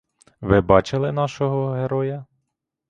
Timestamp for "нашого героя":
1.11-2.25